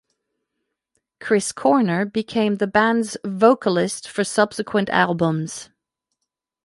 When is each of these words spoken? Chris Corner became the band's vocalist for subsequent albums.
Chris 1.19 1.51
Corner 1.51 2.05
became 2.05 2.55
the 2.55 2.65
band's 2.65 3.17
vocalist 3.23 4.07
for 4.07 4.23
subsequent 4.23 4.89
albums. 4.89 5.69